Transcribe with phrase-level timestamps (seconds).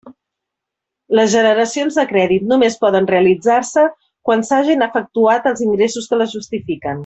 [1.19, 3.85] Les generacions de crèdit només poden realitzar-se
[4.31, 6.99] quan s'hagen efectuat els ingressos que les justifiquen.